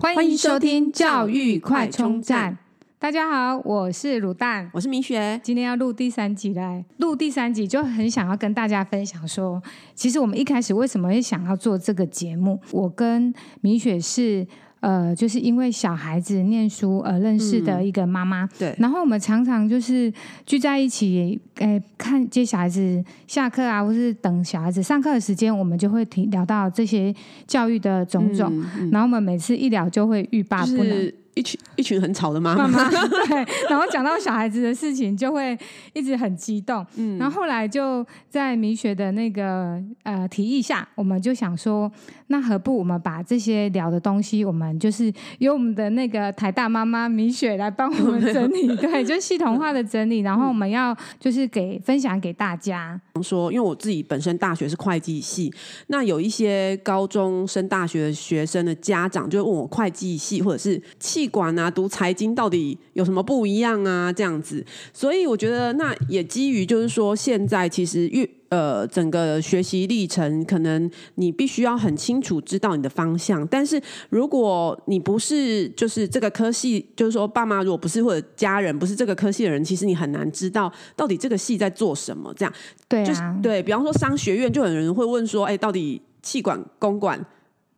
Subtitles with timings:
[0.00, 2.56] 欢迎收听教育快充站。
[2.98, 5.38] 大家好，我是卤蛋，我是明雪。
[5.44, 9.62] 今天要录第三集来录第三集，就很想要跟大家分享说，
[9.94, 12.58] 其实我们一开始为什么会想要做这个节目？
[12.70, 14.46] 我跟明雪是。
[14.80, 18.74] 呃，就是因为小孩子念书而认识的一个妈妈，嗯、对。
[18.78, 20.12] 然后我们常常就是
[20.46, 27.14] 聚在一起，诶，看接小孩子下课啊，或是等小孩子上课的时间，我们就会提聊到这些
[27.46, 28.50] 教育的种种。
[28.52, 30.88] 嗯嗯、然后我们每次一聊就会欲罢不能。
[30.88, 35.56] 就是一群一群很吵的妈妈，妈妈， 对，然后讲到小孩子的事情，就会
[35.92, 36.84] 一直很激动。
[36.96, 41.90] 嗯，然后后来就在米雪的那个呃提议下，我们就想说，
[42.26, 53.00] 那何不我们把这些聊的东西，我们就是由我们的那个台大妈妈米雪来帮我们整理， 对，就系统化的整理，然后我们要就是给分享给大家。
[53.22, 55.52] 说，因为我自己本身大学是会计系，
[55.88, 60.80] 那有一些高中升大学的学生的家长就会问我会计系或者是
[61.20, 64.10] 企管啊，读财经到底有什么不一样啊？
[64.10, 64.64] 这样子，
[64.94, 73.46] 所以我觉得那也基于就是说，现在其实越呃整个学习历程，可能你必须要很清楚知道你的方向。
[73.48, 82.32] 但是如果你不是就是这个科系，就是说爸妈如果不是或者家人不是这个科系的人，其实你很难知道到底这个系在做什么。
[82.34, 82.54] 这样
[82.88, 87.22] 对、啊，就是对比方说商学院，就有人会问说，哎，到底气管、公管，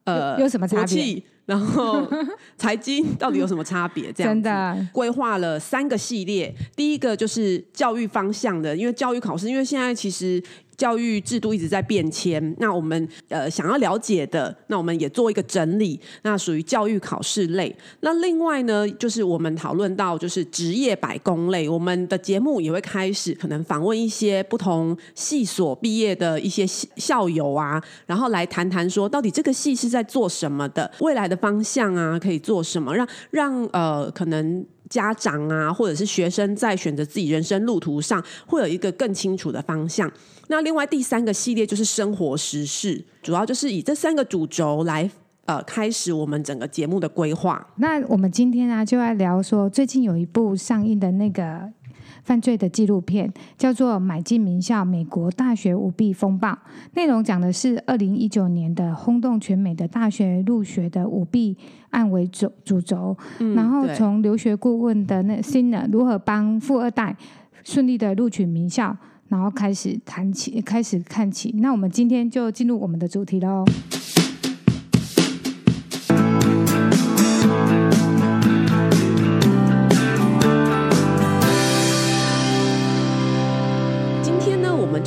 [0.04, 1.20] 呃，有，有什么差别？
[1.52, 2.02] 然后
[2.56, 4.10] 财经到底有什么差别？
[4.12, 10.42] 这样子真的规划了三个系列，第一个就是教育方向的，因为教育考试，因为现在其实。
[10.74, 17.72] 教育制度一直在变迁，那我们呃想要了解的，那我们也做一个整理，那属于教育考试类。
[18.00, 34.64] 那另外呢，就是我们讨论到就是职业百工类，我们的节目也会开始可能访问一些不同系所毕业的一些校友啊，然后来谈谈说到底这个系是在做什么的，未来的方向啊可以做什么，让让呃可能。
[34.92, 40.12] 家长啊，或者是学生在选择自己人生路途上，会有一个更清楚的方向。
[40.48, 45.10] 那另外第三个系列就是生活时事，主要就是以这三个主轴来
[45.46, 47.66] 呃开始我们整个节目的规划。
[47.76, 51.72] 那我们今天呢、就来聊说最近有一部上映的那个。
[52.22, 56.50] 犯罪的纪录片叫做《买进名校：美国大学舞弊风暴》，
[56.94, 61.56] 内容讲的是二零一九年的轰动全美的大学入学的舞弊
[61.90, 67.16] 案为主主轴，嗯、然后从留学顾问的那 Sinner 如何帮富二代
[67.64, 68.96] 顺利的录取名校，
[69.28, 71.54] 然后开始谈起，开始看起。
[71.58, 73.64] 那我们今天就进入我们的主题喽。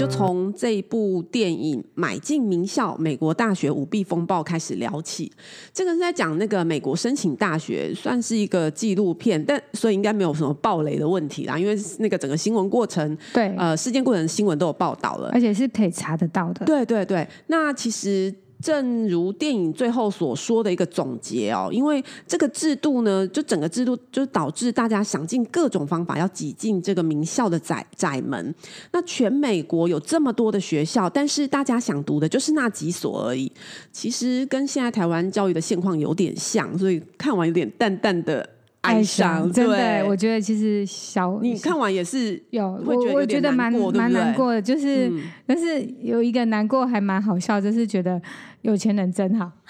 [0.06, 5.32] 就从这一部电影《买进名校：美国大学舞弊风暴》开始聊起。
[5.74, 16.64] 这个是在讲那个美国申请大学，算是一个纪录片，但所以应该没有什么暴雷的问题啦，因为那个整个新闻过程，对，呃，事件过程新闻都有报道了，而且是可以查得到的。
[16.68, 18.32] 对对对，那其实。
[18.66, 28.56] 正如电影最后所说的一个总结哦，因为这个制度呢，就整个制度就导致大家想尽各种方法要挤进这个名校的窄窄门。
[28.92, 33.52] 那全美国有这么多的学校，但是大家想读的就是那几所而已。
[33.92, 38.50] 其实跟现在台湾教育的现况有点像，所以看完有点淡淡的
[38.82, 39.52] 哀伤。
[39.52, 48.20] 真的，我觉得其实小你看完也是有，我我觉得蛮蛮难过的，就是、嗯、但是有一个难过还蛮好笑，就是觉得。
[48.66, 49.52] 有钱人真好，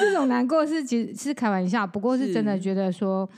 [0.00, 3.28] 这种难过是其实是开玩笑，不过是真的觉得说，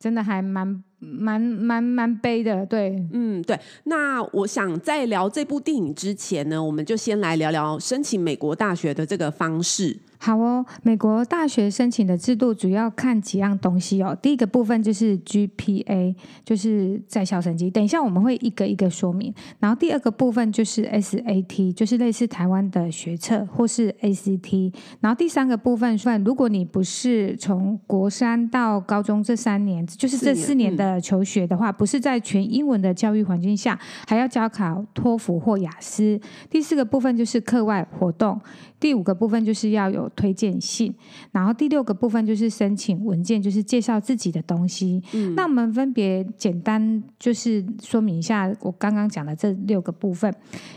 [0.00, 3.58] 真的还蛮蛮蛮蛮悲的，对，嗯，对。
[3.84, 9.98] 那我想在聊这部电影之前呢，我们就先来聊聊申请美国大学的这个方式。
[10.18, 14.16] 好哦，美国大学申请的制度主要看几样东西哦。
[14.20, 17.70] 第一个部分就是 GPA，就是在校成绩。
[17.70, 19.32] 等一下我们会一个一个说明。
[19.60, 24.72] 然后第二个部分就是 SAT，就是类似台湾的学测或是 ACT。
[25.00, 36.18] 然后第三个部分算，如果你不是从国三到高中这三年，就是这四年的呃求学的话，不是在全英文的教育环境下，还要教考托福或雅思。
[36.48, 38.40] 第四个部分就是课外活动。
[38.86, 40.94] 第五个部分就是要有推荐信，
[41.32, 45.02] 然后第六个部分就是申请文件，就是介绍自己的东西。
[45.12, 50.32] 嗯，那我们分别简单就是说明一下我刚刚讲的这六个部分。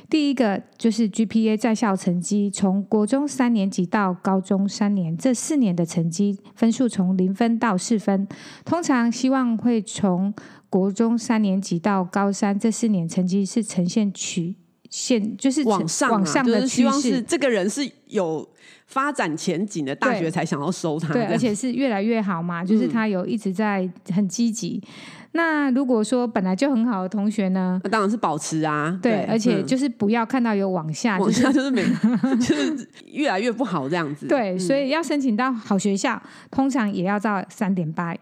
[0.09, 8.27] 第一个就是 GPA 在校成绩，从国中三年级到高中三年这四年的成绩分数从零分到四分，
[8.65, 10.33] 通常希望会从
[10.67, 14.55] 国中三年级到高三这四年成绩是呈现曲
[14.89, 18.47] 现就是往上、啊、往上的趋势，希望是这个人是有
[18.87, 24.81] 发展前景的大学才想要收他，对，而且是越来越好嘛，就是他有一直在很积极。
[24.83, 24.89] 嗯、
[25.33, 31.83] 那如果说本来就很好的同学呢，那当然是保持啊，对，对而且就是不要看到有往下，就是、往下就是每，
[32.41, 34.25] 就是越来越不好这样子。
[34.25, 36.19] 对，所以要申请到好学校，
[36.49, 38.15] 通常也要到三点八。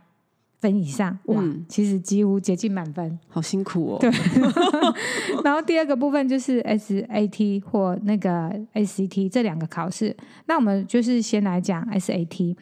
[0.59, 3.97] 分以上哇，嗯、其实几乎接近满分，好辛苦哦。
[3.99, 4.09] 对，
[5.45, 10.15] 然后第二个部分就是 SAT 或那个 ACT 这两个考试。
[10.47, 12.55] 那我们就是先来讲 SAT。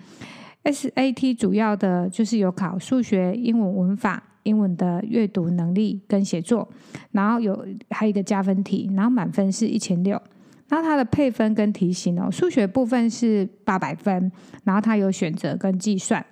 [0.65, 6.67] SAT 主要的就是有考数学、英文文法、英文的阅读能力跟写作，
[7.11, 10.19] 然后有还有一个加分题，然后满分是一千六。
[10.67, 14.31] 然后它的配分跟题型哦，数学部分是八百分，
[14.63, 16.25] 然后它有选择跟计算。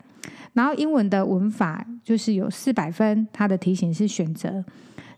[0.54, 4.64] 然后英文的文法就是有四百分，它的题型是选择；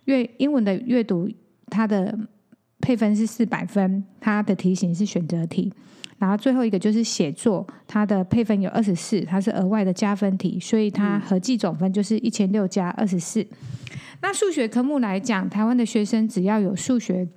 [0.05, 1.29] 阅英文的阅读，
[1.67, 2.17] 它的
[2.79, 5.71] 配分是四百分，它的题型是选择题。
[6.17, 13.45] 然后最后一个就是写作，它的配分有二十四，它是额外的加分题，所以它合计总分就是一千六加二十四。
[14.21, 17.27] 那数学科目来讲，台湾的学生只要有数学。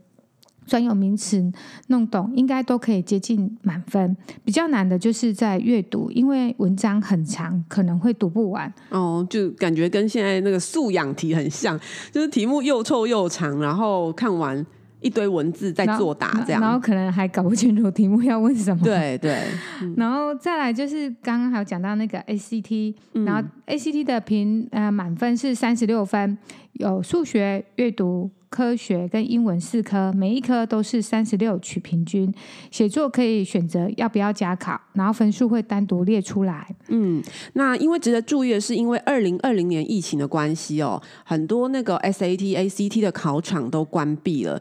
[0.68, 1.50] 专有名词
[1.88, 4.16] 弄懂，应该都可以接近满分。
[4.44, 8.72] 比较难的就是在阅读，因为文章很长，可能会读不完。
[8.90, 11.80] 哦，就感觉跟现在那个素养题很像，
[12.12, 14.64] 就是题目又臭又长，然后看完
[15.00, 18.82] 一堆文字在作答这样，然后可能还搞不清楚题目要问什么。
[18.82, 19.42] 对对，
[19.80, 22.94] 嗯、然后再来就是刚刚还有讲到那个 ACT，
[23.24, 26.36] 然后 ACT 的评呃满分是三十六分，
[26.74, 28.30] 有数学、阅读。
[28.48, 32.32] 科学跟英文四科，每一科都是三十六取平均。
[32.70, 36.74] 写作可以选择要不要加考，然后分数会单独列出来。
[36.88, 37.22] 嗯，
[37.52, 44.60] 那因为值得注意的是，因为二零二零年疫情的关系哦，很多那个 SAT、ACT 的考场都关闭了。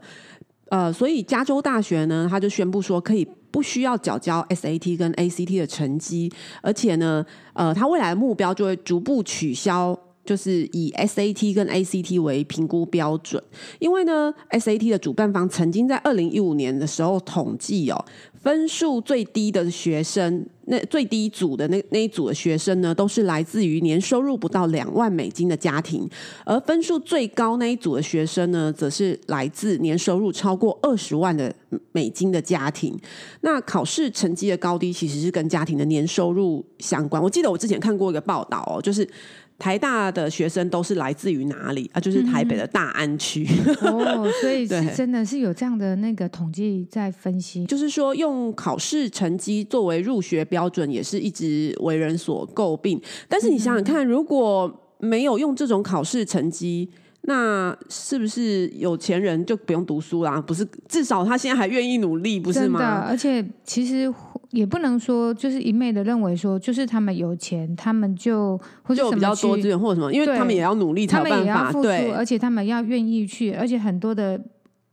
[0.70, 6.30] 呃，所以加州大学呢，他就宣布说，可以不需要缴交 SAT 跟 ACT 的成绩，
[6.60, 7.24] 而且呢，
[7.54, 9.98] 呃，他未来的目标就会逐步取消。
[10.28, 13.42] 就是以 SAT 跟 ACT 为评估标准，
[13.78, 18.04] 因为呢，SAT 的主办方曾经在二零一五年的时候统计哦，
[18.34, 26.06] 分数最低的学生，那最低组的那那一组的学生呢，都是来自于年收入不到两万美金的家庭，
[26.44, 31.50] 而分数最高那一组的学生呢，则是来自年收入超过二十万的
[31.92, 32.94] 美金的家庭。
[33.40, 37.22] 那考试成绩的高低其实是跟家庭的年收入相关。
[37.22, 39.08] 我记得我之前看过一个报道哦，就是。
[39.58, 42.00] 台大的学生都是来自于哪里啊？
[42.00, 43.44] 就是台北的大安区。
[43.80, 47.66] 哦，所以 是真的是有这样的那个统计在分析。
[47.66, 53.00] 就是说，用考试成绩作为入学标准，也是一直为人所诟病。
[53.28, 56.88] 但是你想想看，如果没有用这种考试成绩，
[57.22, 60.40] 那是不是有钱人就不用读书啦？
[60.40, 63.04] 不是，至少他现在还愿意努力，不是吗？
[63.08, 64.12] 而且其实。
[64.50, 74.40] 也不能说就是一昧的认为说，就是他们有钱，他们就或者就比较多资源或者什么，因为他们也要努力他们也要付出，对，而且他们要愿意去，而且很多的，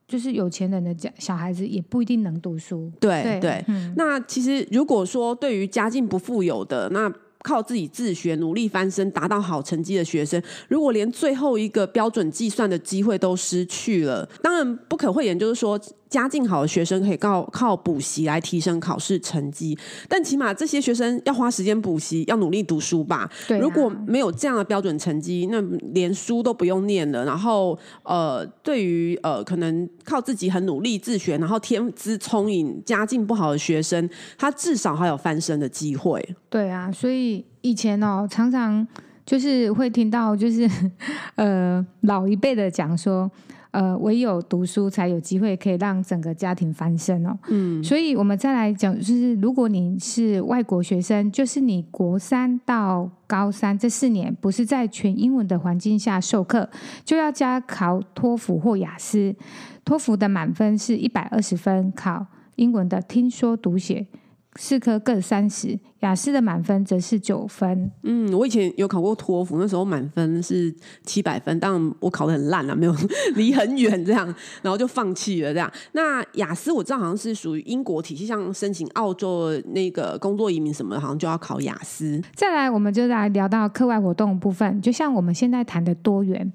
[0.07, 3.40] 就是有钱人的家小孩子也不一定能读书，对对。
[3.40, 7.12] 对嗯、那其实如果说对于家境不富有的，那
[7.45, 15.80] 靠自己自学努力翻身达到好成绩的学生，如果连最后一个标准计算的机会都失去了，当然不可讳言，就是说。
[16.07, 19.77] 家境好的学生可以靠靠补习来提升考试成绩，
[20.07, 23.29] 但起码这些学生要花时间补习，要努力读书吧。
[23.48, 23.58] 对。
[23.60, 25.60] 如果没有这样的标准成绩，那
[25.91, 27.25] 连书都不用念了。
[27.25, 36.24] 然后，呃，对于呃可能靠自己很努力自学，然后天资聪颖、家境不好的学生，他至少还有翻身的机会。
[36.50, 38.88] 对啊，所以以前哦，常常
[39.25, 40.70] 就是会听到，就是
[41.36, 43.32] 呃老一辈的讲说。
[43.75, 47.38] 呃，唯有读书才有机会可以让整个家庭翻身哦。
[47.50, 56.70] 嗯，所以我们再来讲，就是如果你是外国学生，就是你国三到高三这四年不是在全英文的环境下授课，
[57.04, 59.36] 就要加考托福或雅思。
[59.84, 62.25] 托福的满分是一百二十分，考
[62.56, 64.08] 英文的听说读写。
[64.57, 67.91] 四科各三十，雅思的满分则是九分。
[68.03, 72.95] 嗯，我以前有考过托福，那时候满分是七百分，但我考的很烂啊，没有
[73.35, 74.25] 离很远这样，
[74.62, 75.69] 然后就放弃了这样。
[75.91, 82.21] 那雅思我知道好像是属于英国体系，像申请澳洲那个工作移民什么的，好像就要考雅思。
[82.33, 86.51] 再来，我们就来聊到课外活动部分，就像我们现在谈的多元。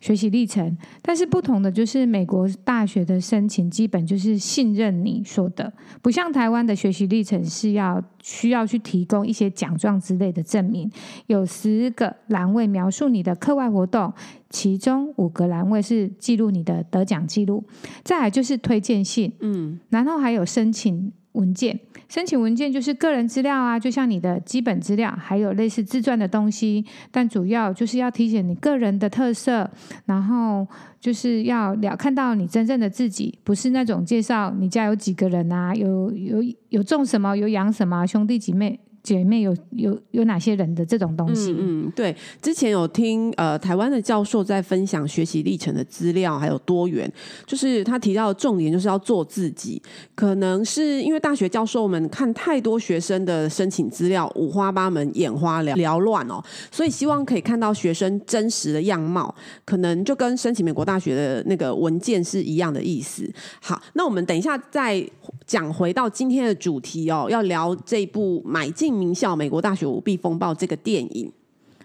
[0.00, 10.90] 学习历程，但是不同的就是美国大学的申请基本就是信任你说的，不像台湾的学习历程是要需要去提供一些奖状之类的证明，
[11.26, 14.12] 有十个栏位描述你的课外活动，
[14.50, 17.64] 其中五个栏位是记录你的得奖记录，
[18.04, 21.12] 再来就是推荐信，嗯，然后还有申请。
[21.38, 21.78] 文件
[22.08, 29.70] 申请文件就是个人资料啊，就像你的基本资料，还有类似自传的东西，但主要就是要体现你个人的特色，
[30.06, 30.66] 然后
[30.98, 38.80] 就是要了看到你真正的自己，不是那种介绍你家有几个人啊，有有有种什么，有养什么兄弟姐妹。
[39.08, 41.56] 姐妹有有有哪些人的这种东西？
[41.58, 47.10] 嗯，对，之前有听呃台湾的教授在分享学习历程的资料，还有多元，
[47.46, 49.80] 就是他提到的重点就是要做自己。
[50.14, 59.34] 可能是因为大学教授们看太多学生的申请资料五花八门、眼花缭缭乱哦，所以希望可以看到学生真实的样貌，
[59.64, 63.26] 可能就跟申请美国大学的那个文件是一样的意思。
[63.62, 65.02] 好，那我们等一下再
[65.46, 71.32] 讲回到今天的主题哦，要聊这部《买进名校：美国大学舞弊风暴》这个电影。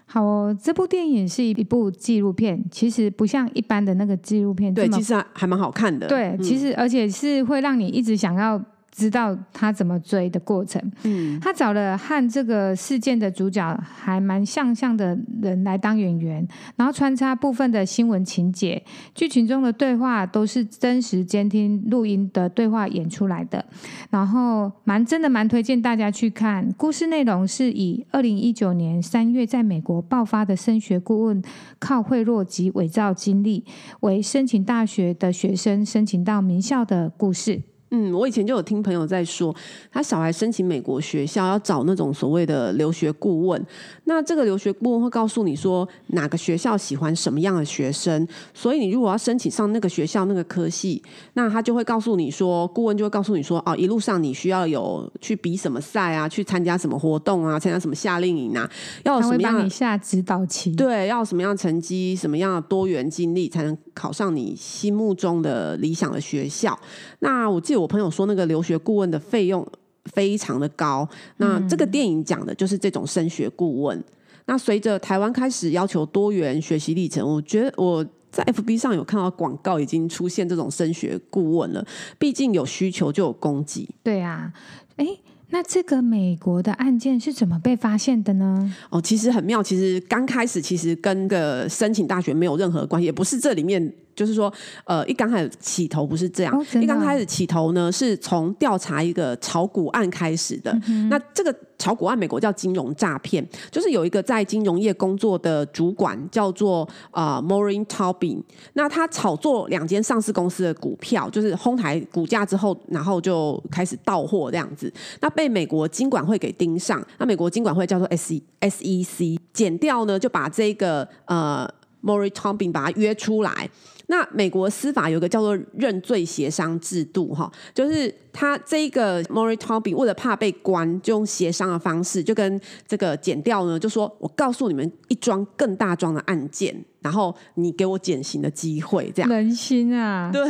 [0.05, 6.07] 好哦，这部电影是一部纪录片，其实不像一般的那个纪录片，对，其实还还蛮好看的。
[6.07, 8.61] 对，其实而且是会让你一直想要。
[8.95, 18.81] 知道他怎么追的过程，嗯，他找了和这个事件的主角还蛮相像的人来当演员，然后穿插部分的新闻情节，
[19.15, 23.65] 剧情中的对话都是真实监听录音的对话演出来的，
[24.11, 26.71] 然后蛮真的蛮推荐大家去看。
[26.77, 31.41] 故事内容是以二零一九年三月在美国爆发的升学顾问
[31.79, 33.65] 靠贿赂及伪造经历，
[34.01, 37.72] 为申请大学的学生申请到名校的故事。
[37.95, 39.55] 嗯，我以前就有听朋友在说，
[39.91, 43.63] 他小孩申请美国学校要找那种所谓的留学顾问。
[44.05, 51.03] 那这个留学顾问会告诉你说，哪个学校喜欢什么样的学生，所以你如果要申请上那个学校那个科系，
[51.35, 58.67] 那他就会告诉你说，顾问就会告诉你说，哦，一路上你需要有去比什么赛啊，去参加什么活动啊，参加什么夏令营啊，
[59.03, 66.75] 要有什么样的你下指导棋，对，要什么样的成绩，什么样的多元经历，才能考上你心目中的理想的学校。
[67.19, 69.67] 那我记得我朋友说，那个留学顾问的费用
[70.05, 71.07] 非常的高。
[71.37, 74.01] 那这个电影讲的就是这种升学顾问。
[74.45, 81.85] 那随着台湾开始要求多元学习历程，我觉得我在 FB 上有看到广告，已经出现这种升学顾问了。
[82.17, 83.87] 毕竟有需求就有供给。
[84.01, 84.53] 对啊，
[84.95, 85.05] 哎。
[85.49, 88.73] 那这个美国的案件是怎么被发现的呢？
[88.89, 89.61] 哦，其实很妙。
[89.61, 93.93] 其实刚开始其实跟个申请大学没有任何关系，也不是这里面。
[94.15, 94.51] 就是说，
[94.85, 100.71] 呃，一刚开始起头不是这样，一刚开始起头呢，是从调查一个炒股案开始的。
[100.87, 108.41] 嗯、那这个炒股案，美国叫金融诈骗，就是有一个在金融业工作的主管叫做啊、呃、Maureen Taubin，
[108.73, 121.67] 那他炒作两间上市公司的股票，就是哄抬股价之后，然后就开始倒货这样子，那被美国金管会给盯上，那美国金管会叫做 S E S E C，减掉呢就把这个呃
[122.01, 123.69] Maureen Taubin 把他约出来。
[124.07, 140.41] 那美国司法有一个叫做认罪协商制度，哈，就是他这个 Maureen Taubin 为了怕被关，就用协商的方式，就跟这个减掉呢，就说我告诉你们一桩更大桩的案件，然后你给我减刑的机会，这样人心啊，对，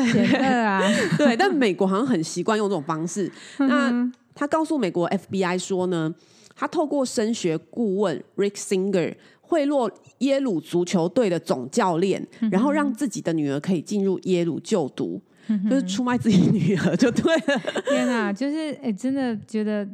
[0.44, 0.82] 啊，
[1.18, 3.32] 对， 但美国好像很习惯用这种方式。
[3.60, 6.14] 那他告诉美国 FBI 说呢，
[6.56, 9.14] 他透过升学顾问 Rick Singer。
[9.54, 15.22] 贿赂耶鲁足球队的总教练，然后让自己的女儿可以进入耶鲁就读，
[15.70, 17.62] 就是出卖自己女儿就对了。
[17.88, 19.88] 天啊，就是哎，真的觉得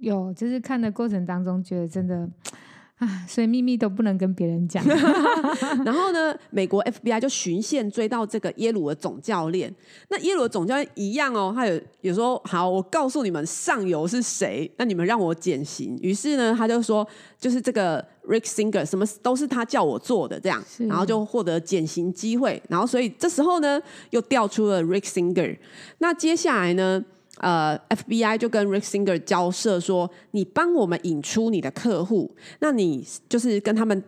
[0.00, 2.28] 有，就是看的过程当中觉得真的。
[2.98, 4.82] 啊， 所以秘密都不能跟别人讲。
[5.84, 9.74] 然后呢，美国 FBI 就循线追到这个耶鲁的总教练。
[10.08, 15.98] 那耶鲁的总教练一样哦，他有有说好，我告诉你们上游是谁，那你们让我减刑。
[16.00, 17.06] 于是呢，他就说，
[17.38, 22.62] 就是这个 Rick Singer，什么都是他叫我做的，这样，然后就获得减刑机会。
[22.68, 23.78] 然后所以这时候呢，
[24.10, 25.58] 又调出了 Rick Singer。
[25.98, 27.04] 那接下来呢？
[27.38, 34.02] 呃，FBI 就跟 Rick Singer 交涉说：“你帮我们引出你的客户，那你就是跟他们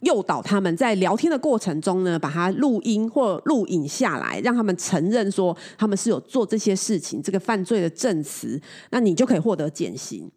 [0.00, 10.30] 诱导他们在聊天的过程中呢，把它录音或录影下来，让他们承认说他们是有做这些事情，这个犯罪的证词，那你就可以获得减刑。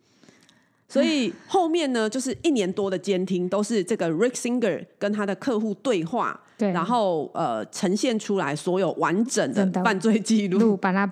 [0.87, 11.11] 所以后面呢，就是一年多的监听都是这个 Rick Singer 跟他的客户对话，对，然后呃呈现出来所有完整的犯罪记录，把它。”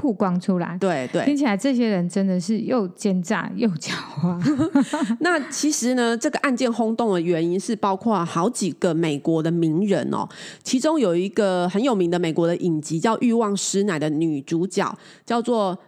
[0.00, 0.78] 曝光出来。
[0.80, 4.40] 对对，听起来这些人真的是又奸诈又狡猾。
[5.20, 10.26] 那其实呢，这个案件轰动的原因是包括好几个美国的名人哦，
[10.62, 15.78] 其中有一个很有名的美国的影集叫《欲望师奶》的女主角叫做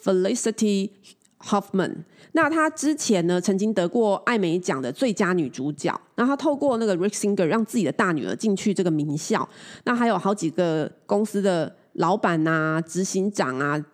[0.00, 0.90] Felicity
[1.40, 2.04] Huffman。
[2.32, 5.98] 那她之前呢，曾经得过艾美奖的最佳女主角。
[6.14, 9.48] 那她透过那个 Rick Singer 让自己的大女儿进去这个名校。
[9.84, 13.84] 那还有好几个公司的老板啊、执行长啊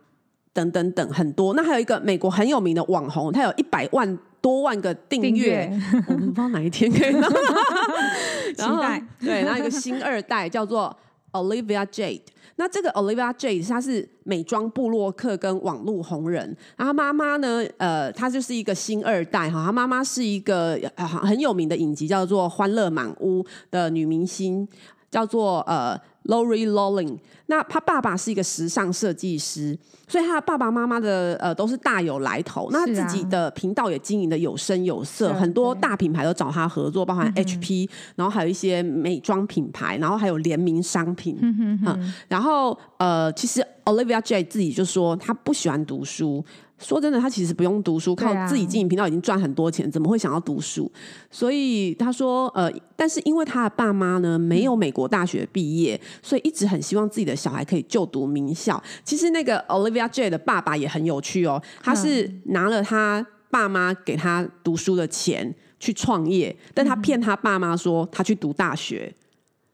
[0.52, 1.54] 等等等很多。
[1.54, 5.70] 那还有一个美国很有名的网红，他有一百万多万个订阅，
[6.08, 7.12] 我们不知道哪一天可以。
[8.58, 10.94] 然后期待对，然后一个新二代叫做
[11.32, 12.22] Olivia Jade。
[12.56, 24.68] 那这个 Olivia Jade 她是美妆部落客跟网络红人，然后妈妈呢，呃，她就是一个新二代哈，她妈妈是一个很有名的影集叫做《欢乐满屋》的女明星，
[25.12, 25.96] 叫做呃。
[26.26, 29.76] Lori Loughlin，那他爸爸是一个时尚设计师，
[30.06, 32.68] 所以他的爸爸妈妈的呃都是大有来头。
[32.70, 41.36] 那自己的频道也经营的有声有色，很多大品牌都找他合作，包含 HP，然后还有一些美妆品牌，然后还有联名商品。
[41.42, 46.44] 嗯嗯，然后呃，其实 Olivia Jade 自己就说他不喜欢读书。
[46.82, 50.90] 说真的，他其实不用读书，靠自己经营频道已经赚很多钱，怎么会想要读书？
[51.30, 58.82] 所以他说，呃，但是因为他的爸妈呢没有美国大学毕业，所以一直很希望自己的小孩可以就读名校。
[59.04, 69.14] 其实那个 Olivia Jade 的爸爸也很有趣哦，他是拿了他爸妈给他读书的钱去创业，但他骗他爸妈说他去读大学。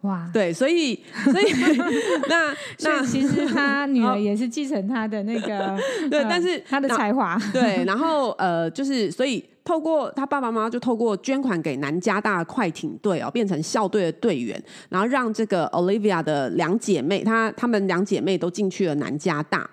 [0.03, 1.53] 哇，对，所以所以
[2.29, 5.77] 那那其实他 女儿也是继承他的那个
[6.09, 19.69] 对，但是他的才华对，然后呃，就是所以透过他爸爸妈妈就透过捐款给南加大快艇队哦，变成校队的队员，然后让这个 Olivia 的两姐妹，她她们两姐妹都进去了南加大。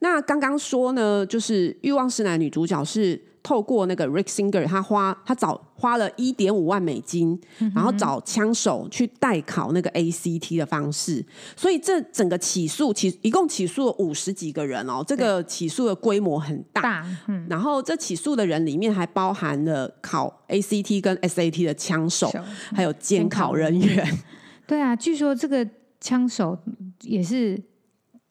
[0.00, 3.18] 那刚刚说呢，就是欲望师奶女主角是。
[3.44, 7.36] 透过那个 Rick Singer，他花他找花了一点五万美金，
[7.74, 16.80] 然后找枪手去代考那个 ACT 的方式，所以这整个起诉起一共起诉了五十几个人哦，这个起诉的规模很大。
[16.82, 22.38] 大嗯、然后这起诉的人里面还包含了考 ACT 跟 SAT 的枪手，手
[22.72, 24.18] 还有监考人员。
[24.68, 25.68] 对啊，据说这个
[26.00, 26.56] 枪手
[27.00, 27.60] 也是。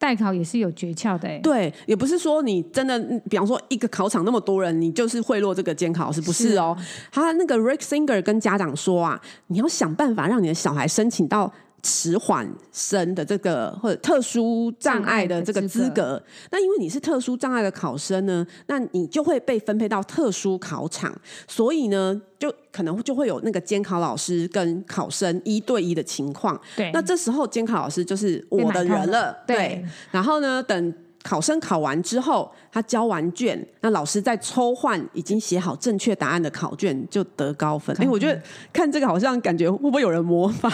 [0.02, 6.76] 代考也是有诀窍的，哎，对，也不是说你真的，比方说一个考场那么多人，你就是贿赂这个监考老师，不是哦。
[6.80, 11.54] 是他那个 Rick Singer 跟家长说啊，你要想办法让你的小孩申请到。
[11.84, 21.14] 迟缓生的这个或者特殊障碍的这个资格，那因为你是特殊障碍的考生呢，那你就会被分配到特殊考场，
[21.48, 26.60] 所以呢，就可能就会有那个监考老师跟考生一对一的情况。
[26.76, 29.38] 对，那这时候监考老师就是我的人了。
[29.48, 30.94] 对，对，然后呢，等。
[31.24, 37.96] 考生考完之后，他交完卷，那老师再抽换已经写好正确答案的考卷，就得高分。
[38.00, 38.42] 哎，我觉得
[38.74, 40.72] 看这个好像感觉会不会有人模仿？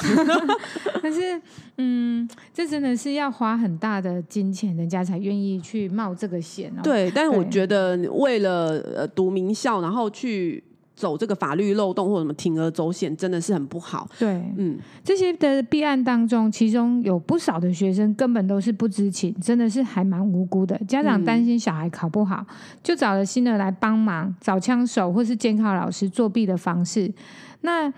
[1.04, 1.42] 但是，
[1.78, 6.82] 嗯，这真的是要花很大的金钱，人家才愿意去冒这个险哦。
[6.82, 10.64] 对，但是我觉得为了呃读名校，然后去。
[10.98, 14.10] 走这个法律漏洞或者什么铤而走险，真的是很不好。
[14.18, 20.76] 对，嗯，这些的弊案当中，其中有不少的学生根本都是不知情，真的是还蛮无辜的。
[20.88, 27.14] 家长担心小孩考不好，嗯、就找了新的来帮忙，找枪手或是监考老师作弊的方式。
[27.62, 27.94] 那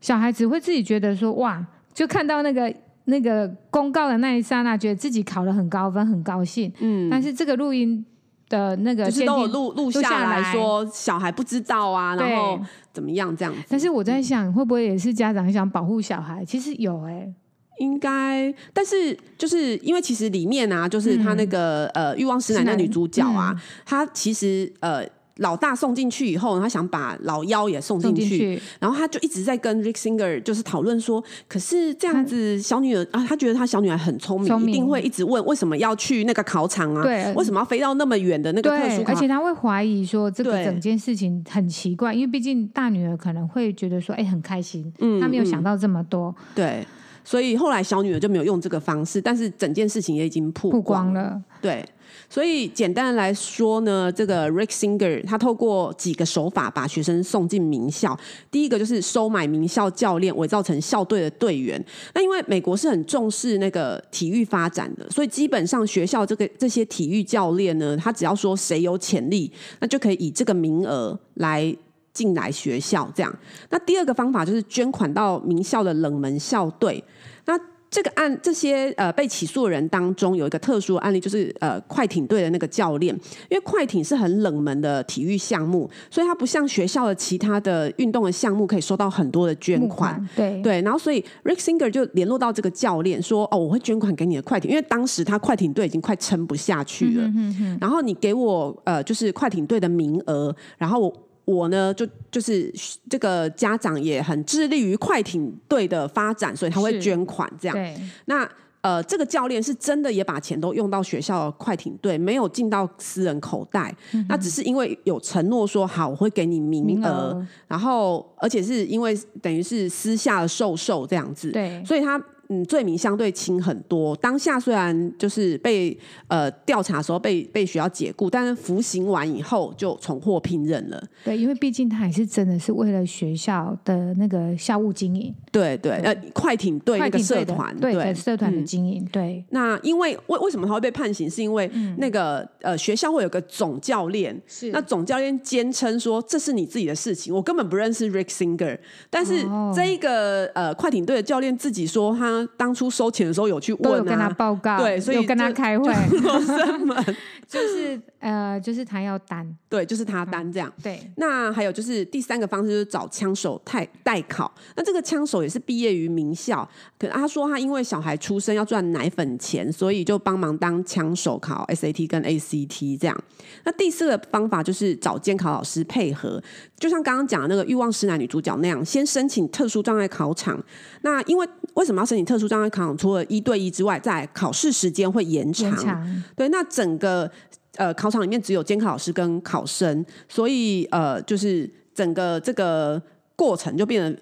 [0.00, 6.72] 小孩只会自己觉得说，哇，就看到那个那个公告的那一刹那，觉得自己考了很高分，很高兴。
[6.80, 8.02] 嗯，但是这个录音。
[8.48, 12.58] 的那个就是都有录录下来说小孩不知道啊，然后
[12.92, 13.60] 怎么样这样子。
[13.68, 16.44] 但是我在想，会不会也是家长想保护小孩？
[16.44, 17.34] 其实有哎、欸，
[17.78, 18.52] 应该。
[18.72, 25.06] 但是就是因为其实里面啊，就是他那个、嗯、呃欲望师奶奶女主角啊，她、嗯、其实呃。
[25.38, 28.62] 老大送进去以后，他想把老幺也送进去，去。
[28.78, 37.02] 然后他就一直在跟 Rick Singer 就是讨论说，可是这样子小女儿啊，他觉得他小女儿很聪明，一定会一直问为什么要去那个考场啊？
[37.02, 39.12] 对，为什么要飞到那么远的那个特殊考？
[39.12, 46.84] 而且他会怀疑说这个整件事情很奇怪，因为毕竟大女儿可能会觉得说，哎，很开心，嗯，他没有想到这么多，对，
[47.28, 51.84] 所以后来小女儿就没有用这个方式，但是整件事情也已经曝光了，对。
[52.30, 58.18] 所以简单的来说呢，这个 Rick Singer 他透过几个手法把学生送进名校。
[58.50, 61.82] 第一个就是收买名校教练，伪造成校队的队员。
[62.14, 71.74] 那因为美国是很重视那个体育发展的，所以基本上学校这个这些体育教练呢，他只要说谁有潜力，那就可以以这个名额来
[72.18, 73.08] 进来学校。
[73.14, 73.32] 这样。
[73.70, 77.04] 那第二个方法就是捐款到名校的冷门校队。
[77.46, 77.56] 那
[77.90, 83.14] 这个案这些呃被起诉的人当中有一个特殊的案例，就是呃快艇队的那个教练，
[83.48, 101.27] 因为快艇是很冷门的体育项目，所以它不像学校的其他的运动的项目可以收到很多的捐款，款对对，然后所以 Rick Singer 就联络到这个教练说，哦，我会捐款给你的快艇，因为当时他快艇队已经快撑不下去了，嗯哼哼，然后你给我呃就是快艇队的名额，然后我。
[101.48, 102.70] 我呢，就就是
[103.08, 107.74] 这个家长也很致力于快艇队的发展，所以他会捐款这样。
[107.74, 108.46] 对，那
[108.82, 113.94] 呃，这个教练是真的也把钱都用到学校的快艇队，没有进到私人口袋。
[114.12, 121.50] 嗯、那只是因为有承诺说好，我会给你名额，名额，然后而且是因为等于是私下的授受这样子。
[121.50, 122.22] 对，所以他。
[122.50, 124.16] 嗯，罪名相对轻很多。
[124.16, 125.94] 当下虽然就是被
[126.28, 131.02] 呃调查的时候被被学校解雇，但是服刑完以后就重获聘任了。
[131.22, 135.34] 对，因为毕竟他还是真的是为了学校的那个校务经营。
[135.52, 139.04] 对对，呃，快艇队那个社团，对，对社团的经营。
[139.04, 141.28] 嗯、对，那因为为为什么他会被判刑？
[141.28, 148.78] 是因为那个、嗯、呃学校会有个总教练，是那总教练坚称说，这是你自己的事情，我根本不认识 Rick Singer。
[149.10, 152.37] 但是这一个、哦、呃快艇队的教练自己说他。
[152.56, 157.14] 当初收钱的时候有去问、啊，有跟他报告，对，所以有跟他开会，就，
[157.48, 160.70] 就是呃，就是他要担，对，就是他担这样。
[160.82, 164.52] 对，那还有就是第三个方式就是找枪手代代考。
[164.76, 173.18] 那这个枪手也是毕业于名校，可他说他因为小孩出生要赚奶粉钱，所以就帮忙当枪手考 SAT 跟 ACT 这样。
[173.64, 176.42] 那第四个方法就是找监考老师配合，
[176.78, 180.62] 就像刚刚讲的那个欲望师男女主角那样，先申请特殊障碍考场。
[181.00, 182.98] 那因为为什么要申请特殊障碍考场？
[182.98, 185.70] 除了一对一之外，在考试时间会延长。
[185.70, 186.24] 延长。
[186.36, 187.30] 对，那整个
[187.78, 193.00] 呃考场里面只有监考老师跟考生，所以呃就是整个这个
[193.34, 194.20] 过程就变得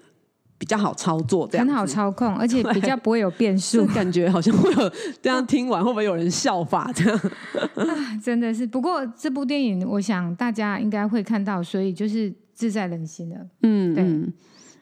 [0.57, 3.85] 比较好操作，这样很好操控，而且比较不会有变数。
[3.93, 4.91] 感觉好像会有
[5.21, 7.19] 这样听完会不会有人效法这样？
[7.75, 7.85] 啊，
[8.23, 8.65] 真的是。
[8.65, 13.47] 不过这部电影，我想大家应该会看到，所以就是自在人心的。
[13.61, 14.03] 嗯，对。
[14.03, 14.33] 嗯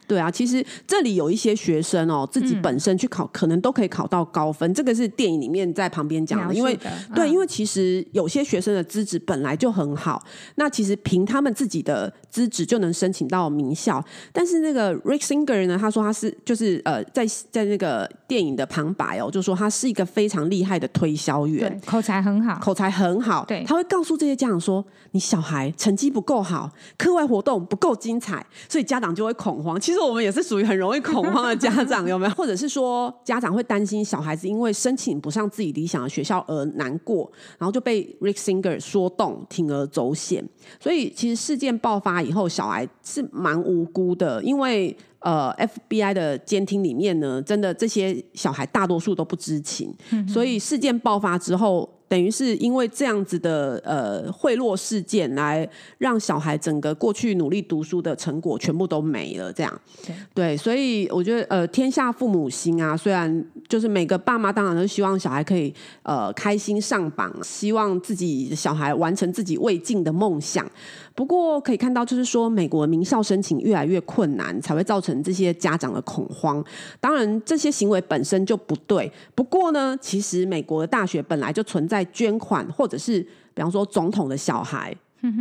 [0.07, 4.71] 对啊，其实这里有一些学生哦，自己本身去考，嗯、可能都可以考到高分。
[4.73, 10.23] 这个是电影里面在旁边讲的，的因为、嗯、对，因为其实有些学生的资质本来就很好，
[10.55, 14.03] 那其实凭他们自己的资质就能申请到名校。
[14.31, 23.43] 但是那个 Rick Singer 呢，他说他是就是呃，在在那个电影的旁白哦，就说他是一个非常厉害的推销员，口才很好，口才很好。
[23.45, 29.79] 对，他会告诉这些家长说，你小孩成绩不够好，课外活动不够精彩，所以家长就会恐慌。
[29.81, 29.94] 其实。
[29.95, 32.31] 其实我们也是属于很容易恐慌的家长，有没有？
[32.35, 40.45] 或者是说，家长会担心小孩子因为申请不上自己理想的学校而难过，然后就被 Rick Singer 说动，铤而走险。
[40.81, 45.53] 所以，其实事件爆发以后，小孩是蛮无辜的，因为呃
[45.89, 49.93] ，FBI 的监听里面呢，真的这些小孩大多数都不知情，
[50.27, 51.89] 所以事件爆发之后。
[52.07, 65.73] 等于是因为这样子的呃贿赂事件，来让小孩整个过去努力读书的成果全部都没了，这样对，对，所以我觉得呃天下父母心啊，虽然就是每个爸妈当然都希望小孩可以
[66.03, 70.65] 呃开心上榜，希望自己小孩完成自己未尽的梦想。
[71.13, 76.63] 不过可以看到，就是说美国名校申请越来越困难，才会造成这些家长的恐慌。
[76.99, 79.11] 当然，这些行为本身就不对。
[79.33, 83.21] 不过呢，其实美国的大学本来就存在捐款，或者是
[83.53, 84.95] 比方说总统的小孩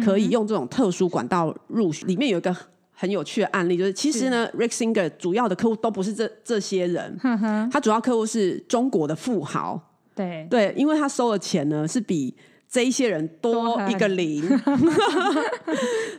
[0.04, 2.06] 可以用这种特殊管道入学。
[2.06, 2.56] 里面有一个
[3.04, 7.18] 很有趣的案例，就是其实呢，Rick Singer 主要的客户都不是这这些人，
[7.70, 9.78] 他主要客户是中国的富豪。
[10.14, 10.46] 对。
[10.50, 12.34] 对，因为他收的钱呢是比。
[12.66, 14.42] 这一些人多一个零，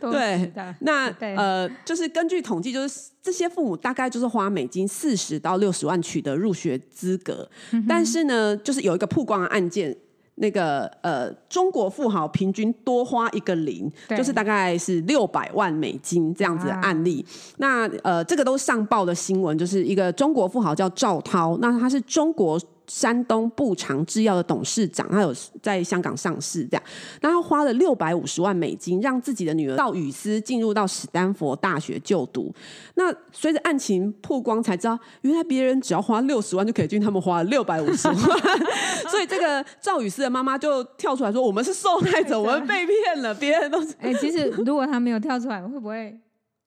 [0.00, 9.94] 对，那呃，就是根据统计，就是这些父母大概就是花美金四十到六十万取得入学资格，嗯、但是呢，就是有一个曝光的案件，
[10.36, 17.24] 那个呃，中国富豪平均多花一个零，就是大概是六百万美金这样子的案例。
[17.24, 22.58] 啊、那呃，这个都上报的新闻，就是一个中国富豪叫赵涛，那他是中国。
[22.86, 26.82] 山东步长制药的董事长，他有在香港上市，这样，
[27.20, 32.54] 然后花了六百五十万美金，让自己的女儿赵雨思进入到史丹佛大学就读。
[32.94, 38.16] 那随着案情曝光，才知道原来别人只要花六十万就可以进，他们花了六百五十万，
[39.10, 43.92] 所以这个赵雨思的妈妈就跳出来说：“我们是受害者，我们被骗了，别人都是……
[44.00, 46.18] 哎、欸，其实如果他没有跳出来，会不会？”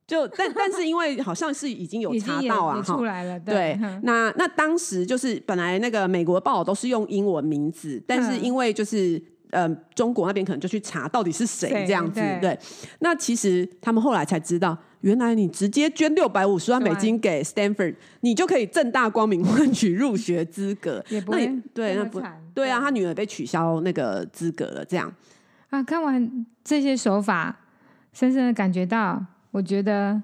[0.10, 3.39] 就但但是因为好像是已经有查到啊，出来了。
[3.39, 12.19] 对，对那那当时就是本来那个美国报道都是用英文名字，但是因为就是呃中国那边可能就去查到底是谁这样子。
[12.19, 12.60] 对，对，
[13.02, 21.06] 那其实他们后来才知道，原来你直接捐六百五十万美金给 Stanford，你就可以正大光明换取入学资格。
[21.10, 22.19] 也不会那对，那不
[22.54, 25.13] 对啊，他女儿被取消那个资格了，这样
[25.69, 25.84] 啊。
[25.84, 27.60] 看完这些手法，
[28.12, 30.21] 深深的感觉到，我觉得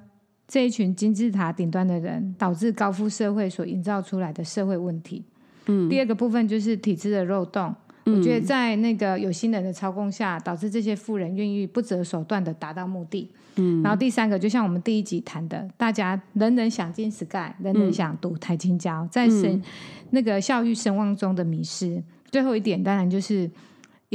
[0.47, 5.23] 这一群金字塔顶端的人，导致高富社会所营造出来的社会问题。
[5.67, 7.73] 嗯，第二个部分就是体制的漏洞。
[8.05, 13.27] 我觉得在那个有心人的操控下，导致这些富人愿意不择手段的达到目的。
[13.55, 19.59] 嗯，然后第三个，就像我们第一集谈的，大家人人想进 Sky，人人想读台青交，在声
[20.11, 22.03] 那个教育声望中的迷失。
[22.29, 23.49] 最后一点，当然就是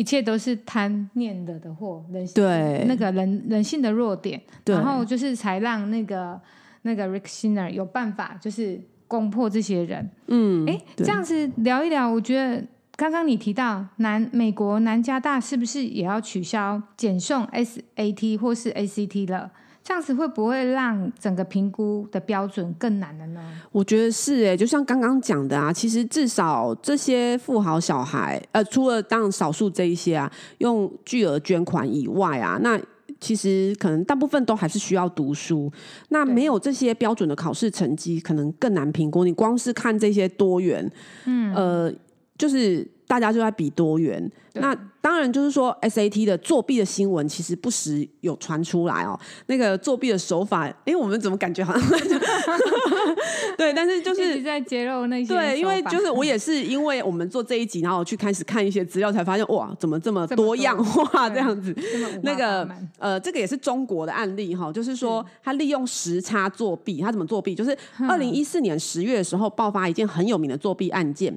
[0.01, 6.41] 一切都是贪念惹的祸，人性对那个人人性的弱点，然后就是才让那个
[6.83, 10.11] 那个 Rick Sinner 有办法，就是攻破这些人。
[10.29, 12.65] 嗯，哎，这样子聊一聊，我觉得。
[12.97, 19.51] 刚刚你提到南美国南加大是不是也要取消减送 SAT 或是 ACT 了？
[19.83, 23.41] 这样子会不会让整个评估的标准更难了呢？
[23.73, 32.81] 我觉得是哎，就像刚刚讲的啊，其实至少这些富豪小孩，呃，除了当然少数这一些啊，用巨额捐款以外啊，那
[33.19, 35.73] 其实可能大部分都还是需要读书。
[36.11, 39.25] 那没有这些标准的考试成绩，可能更难评估。
[39.25, 40.89] 你光是看这些多元，
[41.25, 41.93] 嗯，呃。
[42.41, 49.19] 就是大家就在比多元，那当然就是说 SAT 的作弊的新闻其实不时有传出来哦。
[49.47, 51.89] 那个作弊的手法，哎、欸，我们怎么感觉好像
[53.59, 53.73] 对？
[53.75, 61.75] 但是就是在揭露那些对，因为就是我也是因为我们做这一集，然后去开始看一些资料，才发现哇，怎么这么多样化这样子？
[62.23, 62.67] 那个
[62.99, 67.55] 呃，这个也是中国的案例哈，就是说他利用时差作弊，他怎么作弊？
[67.55, 67.77] 就是
[68.09, 71.37] 二零一四年十月的时候爆发一件很有名的作弊案件。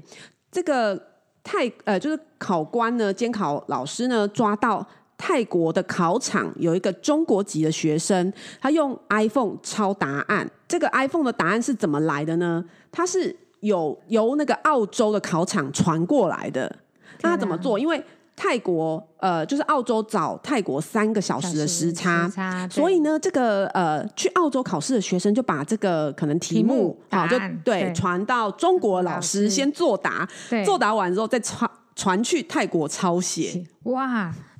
[0.53, 1.01] 这个
[1.43, 4.85] 泰呃，就是考官呢，监考老师呢，抓到
[5.17, 10.47] 泰国的考场有一个中国籍的学生，他用 iPhone 抄答案。
[10.67, 12.63] 这个 iPhone 的答案是怎么来的呢？
[12.91, 16.73] 它是有由那个澳洲的考场传过来的。
[17.21, 17.79] 那他怎么做？
[17.79, 18.03] 因为
[18.43, 30.27] 泰国呃，就是澳洲早泰国三个小时的时差，时差，所以呢，这个呃，去澳洲考试的学生就把这个可能题目好就对传到中国老师先作答，
[30.65, 33.63] 作答完之后再传传去泰国抄写。
[33.83, 34.29] 哇，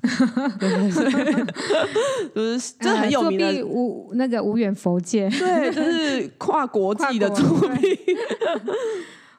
[2.34, 7.98] 就是这很有名的、呃、无那个无远佛界，对，就是跨国际的作弊。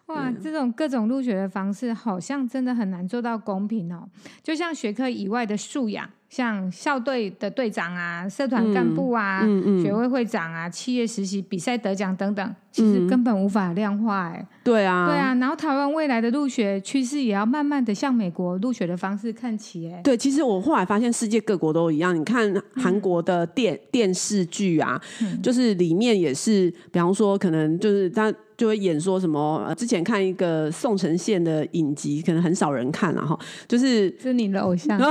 [0.07, 4.07] 哇，这种各种入学的方式，好像真的很难做到公平哦。
[4.43, 14.45] 就像学科以外的素养，像校队的队长啊、社团干部啊、嗯嗯嗯、学会会长啊、企业实习比赛得奖等等，其实根本无法量化哎。
[14.61, 15.33] 对啊，对啊。
[15.35, 20.01] 然后台湾未来的入学趋势，也要慢慢的向美国入学的方式看齐哎。
[20.03, 22.13] 对，其实我后来发现，世界各国都一样。
[22.13, 28.33] 你看韩国的电、嗯、电视剧啊，嗯、就是里面也是，比方说，可能就是他。
[28.57, 29.75] 就会演说什么？
[29.77, 33.37] 之前看一个宋承宪的影集，可能很少人看了哈。
[33.67, 34.97] 就是是你的偶像。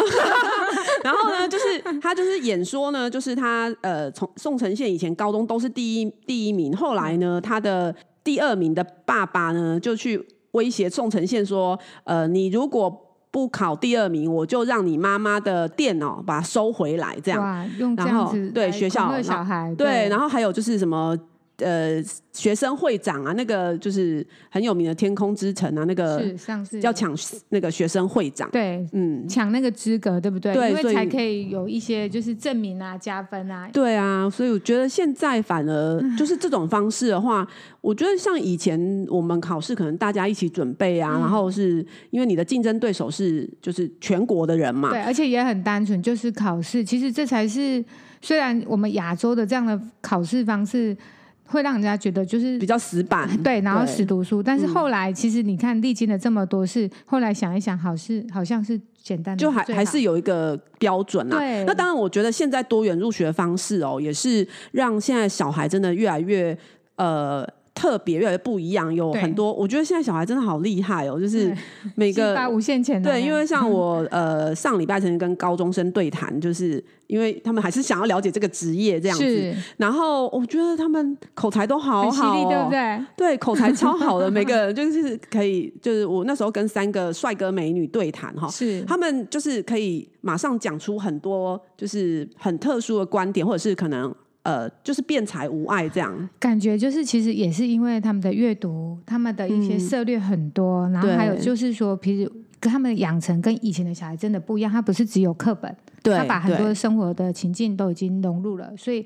[1.05, 12.91] 然后呢，就是他就是演说呢，就是他呃，从宋承宪以前高中都是第一第一名，后来呢，他的第二名的爸爸呢，就去威胁宋承宪说：呃，你如果
[13.31, 17.15] 不考第二名，我就让你妈妈的电脑把它收回来。
[17.23, 21.15] 这样，哇，用这样子对学校小孩对，对，然后还有就是什么？
[21.59, 27.15] 呃，学生会长啊，那个就是很有名的天空之城啊，那个是要抢
[27.51, 30.53] 那个学生会长，对，嗯，抢那个资格，对不对？
[30.53, 33.71] 对，因为才可以有一些就是证明啊、加分啊。
[33.73, 37.47] 对啊，所以我觉得现在反而 就是这种方式的话，
[37.81, 46.85] 我觉得像以前我们考试可能大家一起准备啊，嗯、然后是因为你的竞争对手是就是全国的人嘛，对，而且也很单纯，就是考试。
[46.85, 47.85] 其实这才是
[48.21, 50.97] 虽然我们亚洲的这样的考试方式。
[51.47, 54.43] 会让人家觉得就是比较死板，对，然后死读书。
[54.43, 61.39] 但是后来，其实你看历经了这么多事，后来想一想，好是好像是简单的，就还还是有一个标准啊。
[61.39, 66.57] 对，那当然，我觉得现在多元入学方式哦，也是让现在小孩真的越来越
[66.97, 67.47] 呃。
[67.75, 69.53] 特别越来越不一样，有很多。
[69.53, 71.55] 我觉得现在小孩真的好厉害哦，就是
[71.97, 72.83] 每个 无限。
[73.03, 79.55] 对，因为像我呃上礼拜曾经跟高中生对谈，就是因为他们还是想要了解这个职业这样子。
[79.77, 83.05] 然后我觉得他们口才都好好哦，对不对？
[83.17, 94.15] 对，口才超好的， 每个人就是可以，就是我那时候跟三个帅哥美女对谈哈，是他们就是可以马上讲出很多就是很特殊的观点，或者是可能。
[94.45, 102.31] 呃，就是辩才无碍这样，感觉就是其实也是因为他们的阅读，他们的一些涉猎很多，嗯、然后还有就是说，平时
[102.61, 109.05] 跟他们的养成跟以前的小孩真的不一样，他不是只有课本，对，他把很多生活的情境都已经融入了，所以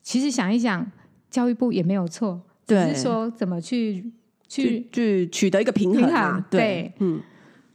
[0.00, 0.88] 其实想一想，
[1.28, 4.00] 教育部也没有错，只是说怎么去
[4.48, 7.20] 去去去取得一个平衡啊，衡对，对嗯，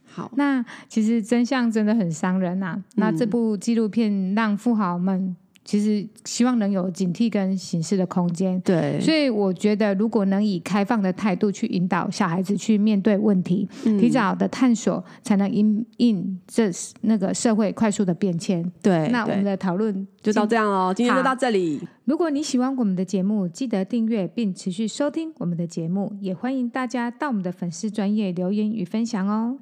[0.06, 2.84] 好，那其实真相真的很伤人呐、啊。
[2.96, 8.60] 那这部纪录片让富豪们其实希望能有警惕跟行事的空间。
[8.60, 18.70] 对，所以我觉得，如果能以开放的态度去引导小孩子去面对问题，嗯提早的探索，才能因应这那个社会快速的变迁。
[18.82, 21.80] 对，那我们的讨论就到这样哦，今天就到这里。
[22.04, 29.56] 如果你喜欢我们的节目，记得订阅并持续收听我们的节目，也欢迎大家到我们的粉丝专业留言与分享哦。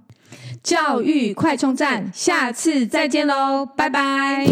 [0.62, 4.47] 教育快充站，下次再见喽，拜拜。